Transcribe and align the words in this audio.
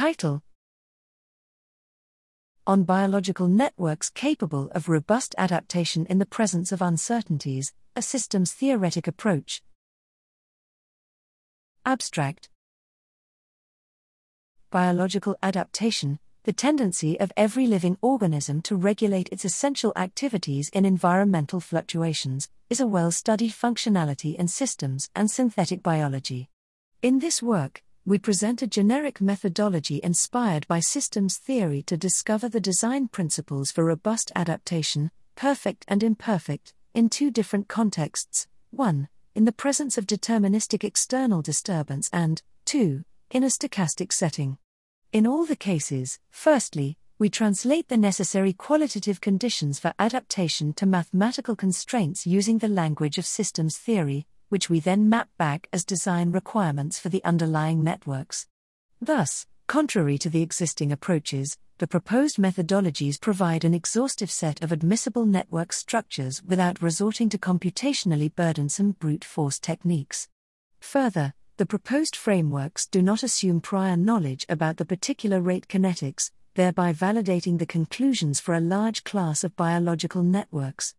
Title 0.00 0.42
On 2.66 2.84
Biological 2.84 3.48
Networks 3.48 4.08
Capable 4.08 4.70
of 4.74 4.88
Robust 4.88 5.34
Adaptation 5.36 6.06
in 6.06 6.18
the 6.18 6.24
Presence 6.24 6.72
of 6.72 6.80
Uncertainties, 6.80 7.74
a 7.94 8.00
Systems 8.00 8.54
Theoretic 8.54 9.06
Approach. 9.06 9.62
Abstract 11.84 12.48
Biological 14.70 15.36
adaptation, 15.42 16.18
the 16.44 16.54
tendency 16.54 17.20
of 17.20 17.30
every 17.36 17.66
living 17.66 17.98
organism 18.00 18.62
to 18.62 18.76
regulate 18.76 19.28
its 19.30 19.44
essential 19.44 19.92
activities 19.96 20.70
in 20.70 20.86
environmental 20.86 21.60
fluctuations, 21.60 22.48
is 22.70 22.80
a 22.80 22.86
well 22.86 23.10
studied 23.10 23.52
functionality 23.52 24.34
in 24.34 24.48
systems 24.48 25.10
and 25.14 25.30
synthetic 25.30 25.82
biology. 25.82 26.48
In 27.02 27.18
this 27.18 27.42
work, 27.42 27.82
we 28.10 28.18
present 28.18 28.60
a 28.60 28.66
generic 28.66 29.20
methodology 29.20 30.00
inspired 30.02 30.66
by 30.66 30.80
systems 30.80 31.36
theory 31.36 31.80
to 31.80 31.96
discover 31.96 32.48
the 32.48 32.58
design 32.58 33.06
principles 33.06 33.70
for 33.70 33.84
robust 33.84 34.32
adaptation, 34.34 35.12
perfect 35.36 35.84
and 35.86 36.02
imperfect, 36.02 36.74
in 36.92 37.08
two 37.08 37.30
different 37.30 37.68
contexts 37.68 38.48
1. 38.72 39.08
In 39.36 39.44
the 39.44 39.52
presence 39.52 39.96
of 39.96 40.08
deterministic 40.08 40.82
external 40.82 41.40
disturbance, 41.40 42.10
and 42.12 42.42
2. 42.64 43.04
In 43.30 43.44
a 43.44 43.46
stochastic 43.46 44.12
setting. 44.12 44.58
In 45.12 45.24
all 45.24 45.46
the 45.46 45.54
cases, 45.54 46.18
firstly, 46.30 46.98
we 47.20 47.30
translate 47.30 47.86
the 47.86 47.96
necessary 47.96 48.52
qualitative 48.52 49.20
conditions 49.20 49.78
for 49.78 49.94
adaptation 50.00 50.72
to 50.72 50.84
mathematical 50.84 51.54
constraints 51.54 52.26
using 52.26 52.58
the 52.58 52.66
language 52.66 53.18
of 53.18 53.24
systems 53.24 53.78
theory, 53.78 54.26
which 54.50 54.68
we 54.68 54.78
then 54.78 55.08
map 55.08 55.30
back 55.38 55.66
as 55.72 55.84
design 55.84 56.30
requirements 56.30 56.98
for 56.98 57.08
the 57.08 57.24
underlying 57.24 57.82
networks. 57.82 58.46
Thus, 59.00 59.46
contrary 59.66 60.18
to 60.18 60.28
the 60.28 60.42
existing 60.42 60.92
approaches, 60.92 61.56
the 61.78 61.86
proposed 61.86 62.36
methodologies 62.36 63.18
provide 63.18 63.64
an 63.64 63.72
exhaustive 63.72 64.30
set 64.30 64.62
of 64.62 64.70
admissible 64.70 65.24
network 65.24 65.72
structures 65.72 66.42
without 66.44 66.82
resorting 66.82 67.30
to 67.30 67.38
computationally 67.38 68.34
burdensome 68.34 68.92
brute 68.92 69.24
force 69.24 69.58
techniques. 69.58 70.28
Further, 70.80 71.32
the 71.56 71.64
proposed 71.64 72.16
frameworks 72.16 72.86
do 72.86 73.00
not 73.00 73.22
assume 73.22 73.60
prior 73.60 73.96
knowledge 73.96 74.44
about 74.48 74.76
the 74.76 74.84
particular 74.84 75.40
rate 75.40 75.68
kinetics, 75.68 76.32
thereby 76.54 76.92
validating 76.92 77.58
the 77.58 77.64
conclusions 77.66 78.40
for 78.40 78.54
a 78.54 78.60
large 78.60 79.04
class 79.04 79.44
of 79.44 79.56
biological 79.56 80.22
networks. 80.22 80.94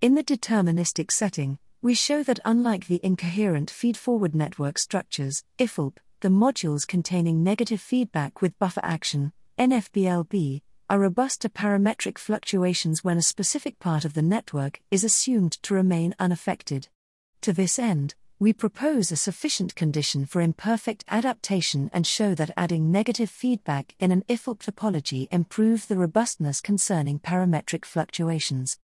In 0.00 0.16
the 0.16 0.24
deterministic 0.24 1.12
setting, 1.12 1.58
we 1.84 1.92
show 1.92 2.22
that 2.22 2.40
unlike 2.46 2.86
the 2.86 2.98
incoherent 3.02 3.70
feed 3.70 3.94
forward 3.94 4.34
network 4.34 4.78
structures, 4.78 5.44
IFFLP, 5.58 5.98
the 6.20 6.30
modules 6.30 6.86
containing 6.86 7.44
negative 7.44 7.78
feedback 7.78 8.40
with 8.40 8.58
buffer 8.58 8.80
action, 8.82 9.34
NFBLB, 9.58 10.62
are 10.88 10.98
robust 10.98 11.42
to 11.42 11.50
parametric 11.50 12.16
fluctuations 12.16 13.04
when 13.04 13.18
a 13.18 13.22
specific 13.22 13.78
part 13.80 14.06
of 14.06 14.14
the 14.14 14.22
network 14.22 14.80
is 14.90 15.04
assumed 15.04 15.52
to 15.62 15.74
remain 15.74 16.14
unaffected. 16.18 16.88
To 17.42 17.52
this 17.52 17.78
end, 17.78 18.14
we 18.38 18.54
propose 18.54 19.12
a 19.12 19.16
sufficient 19.16 19.74
condition 19.74 20.24
for 20.24 20.40
imperfect 20.40 21.04
adaptation 21.10 21.90
and 21.92 22.06
show 22.06 22.34
that 22.34 22.54
adding 22.56 22.90
negative 22.90 23.28
feedback 23.28 23.94
in 24.00 24.10
an 24.10 24.24
IFFLP 24.26 24.60
topology 24.60 25.28
improves 25.30 25.84
the 25.84 25.98
robustness 25.98 26.62
concerning 26.62 27.18
parametric 27.18 27.84
fluctuations. 27.84 28.78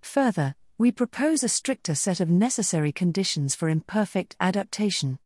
Further, 0.00 0.54
we 0.78 0.92
propose 0.92 1.42
a 1.42 1.48
stricter 1.48 1.94
set 1.94 2.20
of 2.20 2.30
necessary 2.30 2.92
conditions 2.92 3.54
for 3.54 3.68
imperfect 3.68 4.36
adaptation. 4.40 5.18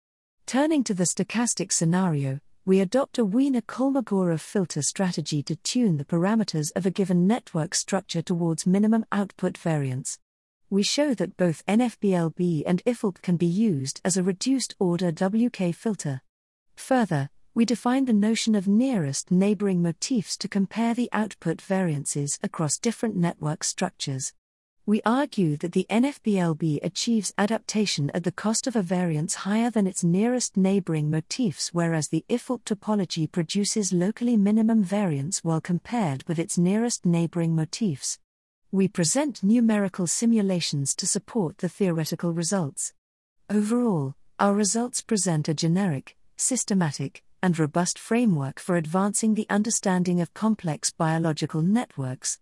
Turning 0.47 0.84
to 0.84 0.95
the 0.95 1.05
stochastic 1.05 1.73
scenario, 1.73 2.41
we 2.65 2.81
adopt 2.81 3.19
a 3.19 3.25
Wiener 3.25 3.62
Kolmogorov 3.62 4.41
filter 4.41 4.83
strategy 4.83 5.42
to 5.42 5.57
tune 5.57 5.97
the 5.97 6.05
parameters 6.05 6.70
of 6.77 6.87
a 6.87 6.91
given 6.91 7.27
network 7.27 7.75
structure 7.75 8.23
towards 8.23 8.67
minimum 8.67 9.05
output 9.12 9.59
variance 9.59 10.19
we 10.73 10.84
show 10.84 11.15
that 11.15 11.37
both 11.37 11.67
NFBLB 11.67 12.63
and 12.64 12.83
IFFLP 12.85 13.20
can 13.23 13.36
be 13.36 13.47
used 13.47 14.01
as 14.05 14.17
a 14.17 14.23
reduced 14.23 14.77
order 14.79 15.11
WK 15.11 15.74
filter. 15.74 16.23
Further, 16.77 17.29
we 17.55 17.64
define 17.64 18.05
the 18.05 18.13
notion 18.13 18.55
of 18.55 18.69
nearest 18.69 19.33
neighboring 19.33 19.83
motifs 19.83 20.36
to 20.36 20.47
compare 20.47 20.95
the 20.95 21.08
output 21.13 21.61
variances 21.61 22.39
across 22.41 22.79
different 22.79 23.17
network 23.17 23.64
structures. 23.64 24.33
We 24.90 25.01
argue 25.06 25.56
that 25.58 25.70
the 25.70 25.86
NFBLB 25.89 26.80
achieves 26.83 27.33
adaptation 27.39 28.11
at 28.12 28.24
the 28.24 28.33
cost 28.33 28.67
of 28.67 28.74
a 28.74 28.83
variance 28.83 29.36
higher 29.46 29.70
than 29.70 29.86
its 29.86 30.02
nearest 30.02 30.56
neighboring 30.56 31.12
motifs, 31.12 31.68
whereas 31.73 32.08
the 32.08 32.24
IFFLP 32.28 32.64
topology 32.64 33.30
produces 33.30 33.92
locally 33.92 34.36
minimum 34.36 34.83
variance 34.83 35.45
while 35.45 35.61
compared 35.61 36.24
with 36.27 36.40
its 36.40 36.58
nearest 36.58 37.06
neighboring 37.06 37.55
motifs 37.55 38.18
we 38.73 38.89
present 38.89 39.45
numerical 39.45 40.08
simulations 40.08 40.96
to 40.96 41.06
support 41.06 41.58
the 41.58 41.68
theoretical 41.68 42.33
results. 42.33 42.92
Overall, 43.48 44.17
our 44.40 44.55
results 44.55 45.02
present 45.02 45.48
a 45.48 45.55
generic, 45.55 46.17
systematic, 46.36 47.23
and 47.45 47.56
robust 47.61 47.96
framework 47.96 48.58
for 48.58 48.77
advancing 48.77 49.34
the 49.34 49.46
understanding 49.48 50.20
of 50.20 50.34
complex 50.34 50.90
biological 50.90 51.62
networks. 51.62 52.40